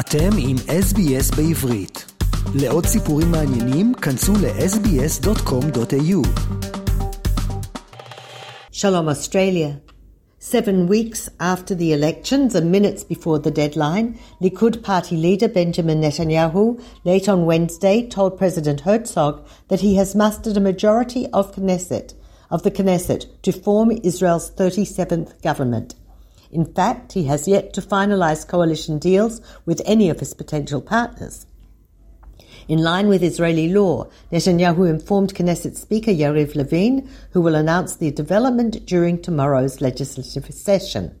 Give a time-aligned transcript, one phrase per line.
[0.00, 2.12] אתם עם SBS בעברית.
[2.54, 6.22] לעוד סיפורים מעניינים, כנסו ל-sbs.com.au.
[8.72, 9.70] Shalom Australia.
[10.38, 16.82] Seven weeks after the elections and minutes before the deadline, Likud party leader Benjamin Netanyahu
[17.04, 19.34] late on Wednesday told President Herzog
[19.68, 22.14] that he has mustered a majority of Knesset
[22.50, 25.94] of the Knesset to form Israel's 37th government.
[26.51, 31.45] In fact, he has yet to finalize coalition deals with any of his potential partners.
[32.67, 38.11] In line with Israeli law, Netanyahu informed Knesset Speaker Yariv Levin, who will announce the
[38.11, 41.17] development during tomorrow's legislative session.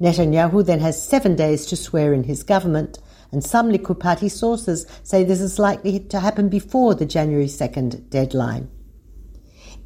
[0.00, 2.98] Netanyahu then has seven days to swear in his government,
[3.32, 8.10] and some Likud party sources say this is likely to happen before the January 2nd
[8.10, 8.68] deadline.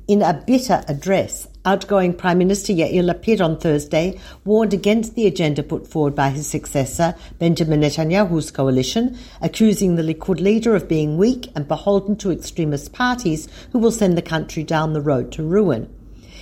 [0.09, 5.63] In a bitter address, outgoing Prime Minister Yair Lapid on Thursday warned against the agenda
[5.63, 11.53] put forward by his successor, Benjamin Netanyahu's coalition, accusing the Likud leader of being weak
[11.55, 15.95] and beholden to extremist parties who will send the country down the road to ruin.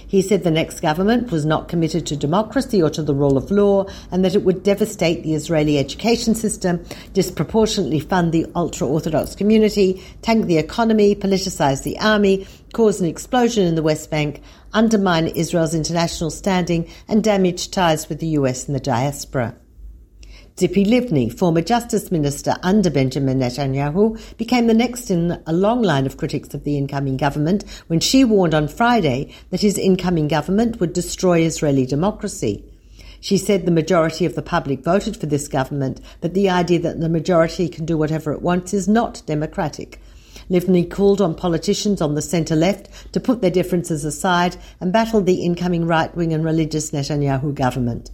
[0.09, 3.51] He said the next government was not committed to democracy or to the rule of
[3.51, 9.35] law and that it would devastate the Israeli education system, disproportionately fund the ultra Orthodox
[9.35, 15.27] community, tank the economy, politicize the army, cause an explosion in the West Bank, undermine
[15.27, 19.57] Israel's international standing, and damage ties with the US and the diaspora.
[20.57, 26.07] Tzipi Livni, former Justice Minister under Benjamin Netanyahu, became the next in a long line
[26.07, 30.81] of critics of the incoming government when she warned on Friday that his incoming government
[30.81, 32.65] would destroy Israeli democracy.
[33.21, 37.01] She said the majority of the public voted for this government, but the idea that
[37.01, 40.01] the majority can do whatever it wants is not democratic.
[40.49, 45.21] Livni called on politicians on the centre left to put their differences aside and battle
[45.21, 48.11] the incoming right wing and religious Netanyahu government.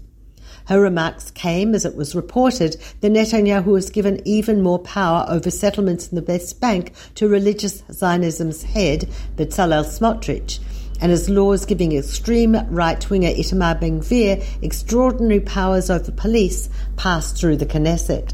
[0.66, 5.50] Her remarks came as it was reported that Netanyahu has given even more power over
[5.50, 10.60] settlements in the West Bank to religious Zionism's head, Bezalel Smotrich,
[11.00, 17.66] and as laws giving extreme right-winger Itamar Ben-Gvir extraordinary powers over police passed through the
[17.66, 18.32] Knesset.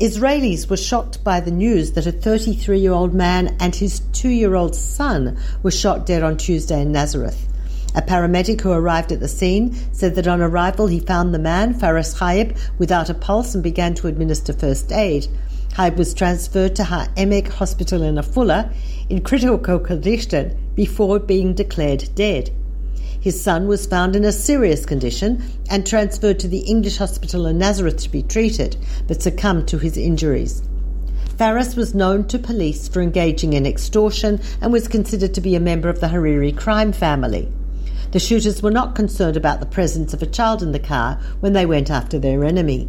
[0.00, 4.30] Israelis were shocked by the news that a 33 year old man and his two
[4.30, 7.49] year old son were shot dead on Tuesday in Nazareth.
[7.92, 11.74] A paramedic who arrived at the scene said that on arrival he found the man,
[11.74, 15.26] Faris Chaib, without a pulse and began to administer first aid.
[15.74, 18.72] Chaib was transferred to Ha'emek Hospital in Afula
[19.08, 22.50] in critical condition before being declared dead.
[23.20, 27.58] His son was found in a serious condition and transferred to the English hospital in
[27.58, 28.76] Nazareth to be treated,
[29.08, 30.62] but succumbed to his injuries.
[31.36, 35.60] Faris was known to police for engaging in extortion and was considered to be a
[35.60, 37.50] member of the Hariri crime family.
[38.12, 41.52] The shooters were not concerned about the presence of a child in the car when
[41.52, 42.88] they went after their enemy.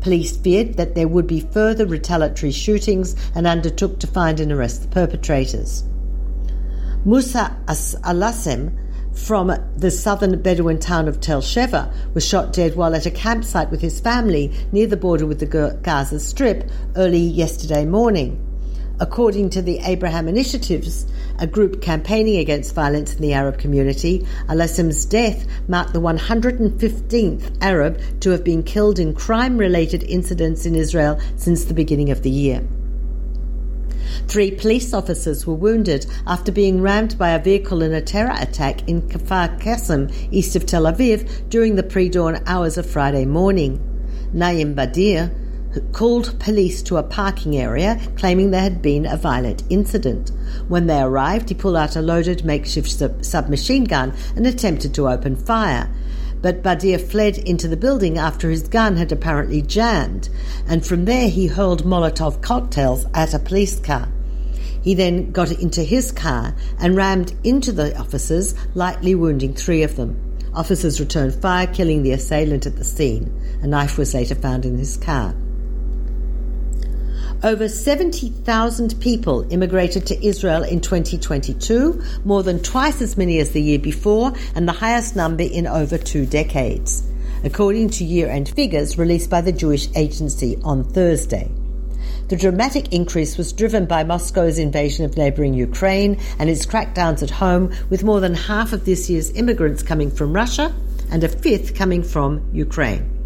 [0.00, 4.82] Police feared that there would be further retaliatory shootings and undertook to find and arrest
[4.82, 5.84] the perpetrators.
[7.04, 8.76] Musa Alasem
[9.12, 13.70] from the southern Bedouin town of Tel Sheva was shot dead while at a campsite
[13.70, 18.49] with his family near the border with the Gaza Strip early yesterday morning.
[19.00, 21.06] According to the Abraham Initiatives,
[21.38, 27.98] a group campaigning against violence in the Arab community, Alasim's death marked the 115th Arab
[28.20, 32.28] to have been killed in crime related incidents in Israel since the beginning of the
[32.28, 32.62] year.
[34.28, 38.86] Three police officers were wounded after being rammed by a vehicle in a terror attack
[38.86, 43.80] in Kfar Qasim, east of Tel Aviv, during the pre dawn hours of Friday morning.
[44.34, 45.34] Naim Badir
[45.92, 50.32] called police to a parking area, claiming there had been a violent incident.
[50.68, 55.08] When they arrived, he pulled out a loaded makeshift sub- submachine gun and attempted to
[55.08, 55.90] open fire
[56.42, 60.28] but Badir fled into the building after his gun had apparently jammed,
[60.66, 64.08] and from there he hurled Molotov cocktails at a police car.
[64.82, 69.96] He then got into his car and rammed into the officers, lightly wounding three of
[69.96, 70.16] them.
[70.54, 73.30] Officers returned fire, killing the assailant at the scene.
[73.62, 75.34] A knife was later found in his car.
[77.42, 83.62] Over 70,000 people immigrated to Israel in 2022, more than twice as many as the
[83.62, 87.02] year before, and the highest number in over two decades,
[87.42, 91.50] according to year end figures released by the Jewish Agency on Thursday.
[92.28, 97.30] The dramatic increase was driven by Moscow's invasion of neighbouring Ukraine and its crackdowns at
[97.30, 100.74] home, with more than half of this year's immigrants coming from Russia
[101.10, 103.16] and a fifth coming from Ukraine.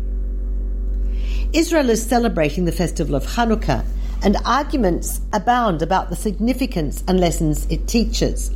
[1.52, 3.84] Israel is celebrating the festival of Hanukkah,
[4.24, 8.50] and arguments abound about the significance and lessons it teaches.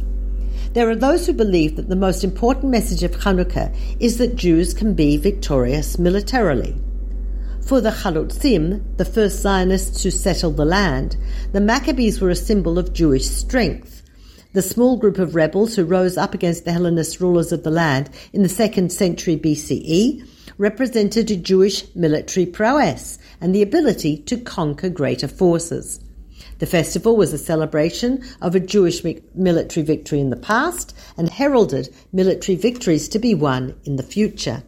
[0.73, 4.73] There are those who believe that the most important message of Hanukkah is that Jews
[4.73, 6.75] can be victorious militarily.
[7.61, 11.19] For the Chalutzim, the first Zionists who settled the land,
[11.53, 14.03] the Maccabees were a symbol of Jewish strength.
[14.55, 18.09] The small group of rebels who rose up against the Hellenist rulers of the land
[18.33, 20.27] in the second century BCE
[20.57, 26.01] represented a Jewish military prowess and the ability to conquer greater forces.
[26.59, 29.05] The festival was a celebration of a Jewish
[29.35, 34.63] military victory in the past and heralded military victories to be won in the future.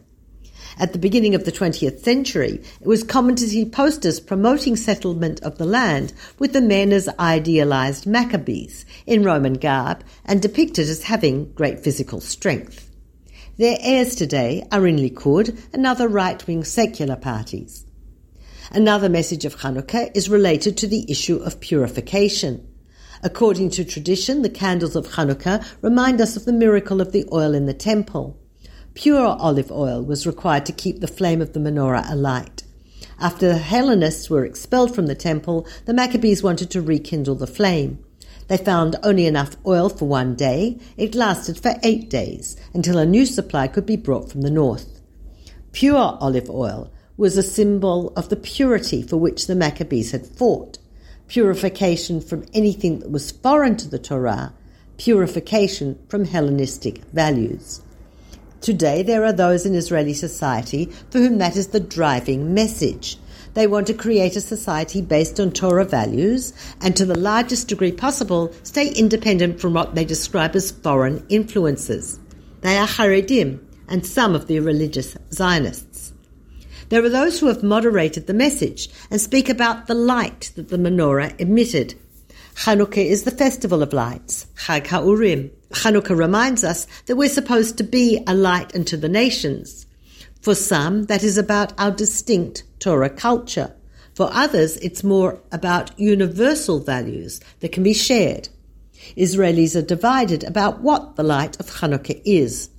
[0.77, 5.41] At the beginning of the 20th century, it was common to see posters promoting settlement
[5.41, 11.03] of the land with the men as idealized Maccabees in Roman garb and depicted as
[11.03, 12.89] having great physical strength.
[13.57, 17.85] Their heirs today are in Likud and other right wing secular parties.
[18.73, 22.65] Another message of Hanukkah is related to the issue of purification.
[23.21, 27.53] According to tradition, the candles of Hanukkah remind us of the miracle of the oil
[27.53, 28.39] in the temple.
[28.93, 32.63] Pure olive oil was required to keep the flame of the menorah alight.
[33.19, 37.99] After the Hellenists were expelled from the temple, the Maccabees wanted to rekindle the flame.
[38.47, 40.79] They found only enough oil for one day.
[40.95, 45.01] It lasted for eight days until a new supply could be brought from the north.
[45.73, 50.77] Pure olive oil was a symbol of the purity for which the Maccabees had fought,
[51.27, 54.53] purification from anything that was foreign to the Torah,
[54.97, 57.81] purification from Hellenistic values.
[58.61, 63.17] Today, there are those in Israeli society for whom that is the driving message.
[63.53, 67.91] They want to create a society based on Torah values and, to the largest degree
[67.91, 72.19] possible, stay independent from what they describe as foreign influences.
[72.61, 73.59] They are Haredim
[73.89, 76.00] and some of the religious Zionists.
[76.91, 80.77] There are those who have moderated the message and speak about the light that the
[80.77, 81.95] menorah emitted.
[82.65, 85.51] Hanukkah is the festival of lights, Chag HaUrim.
[85.69, 89.85] Hanukkah reminds us that we're supposed to be a light unto the nations.
[90.41, 93.73] For some, that is about our distinct Torah culture.
[94.13, 98.49] For others, it's more about universal values that can be shared.
[99.15, 102.69] Israelis are divided about what the light of Hanukkah is.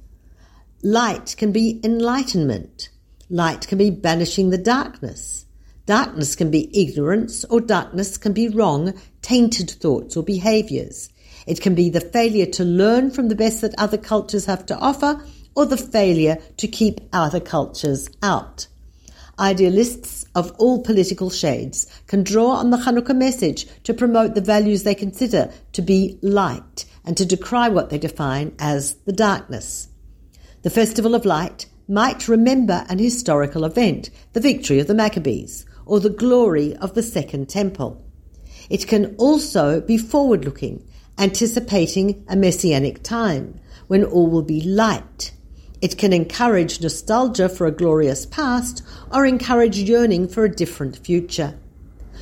[0.82, 2.90] Light can be enlightenment.
[3.32, 5.46] Light can be banishing the darkness.
[5.86, 8.92] Darkness can be ignorance, or darkness can be wrong,
[9.22, 11.08] tainted thoughts or behaviors.
[11.46, 14.76] It can be the failure to learn from the best that other cultures have to
[14.76, 15.24] offer,
[15.56, 18.66] or the failure to keep other cultures out.
[19.38, 24.82] Idealists of all political shades can draw on the Hanukkah message to promote the values
[24.82, 29.88] they consider to be light and to decry what they define as the darkness.
[30.60, 36.00] The Festival of Light might remember an historical event, the victory of the Maccabees, or
[36.00, 38.02] the glory of the Second Temple.
[38.70, 40.82] It can also be forward looking,
[41.18, 45.32] anticipating a messianic time when all will be light.
[45.82, 51.58] It can encourage nostalgia for a glorious past or encourage yearning for a different future.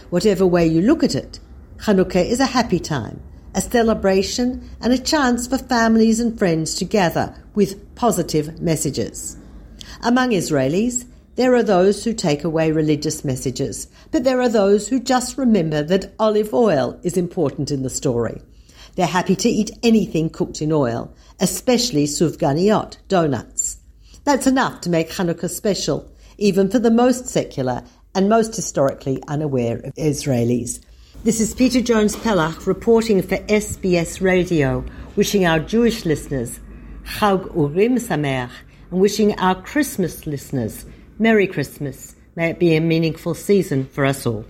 [0.08, 1.38] Whatever way you look at it,
[1.82, 3.22] Hanukkah is a happy time,
[3.54, 9.36] a celebration and a chance for families and friends to gather with positive messages.
[10.02, 11.04] Among Israelis,
[11.36, 15.82] there are those who take away religious messages, but there are those who just remember
[15.82, 18.40] that olive oil is important in the story.
[18.94, 23.76] They're happy to eat anything cooked in oil, especially sufganiyot, donuts.
[24.24, 27.82] That's enough to make Hanukkah special, even for the most secular
[28.14, 30.80] and most historically unaware of Israelis.
[31.24, 34.82] This is Peta Jones Pellach reporting for SBS Radio,
[35.14, 36.58] wishing our Jewish listeners
[37.04, 38.50] Chag Urim Sameach
[38.91, 40.85] and wishing our Christmas listeners
[41.19, 42.15] Merry Christmas.
[42.35, 44.43] May it be a meaningful season for us all.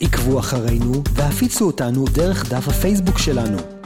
[0.00, 3.77] עקבו אחרינו והפיצו אותנו דרך דף הפייסבוק שלנו.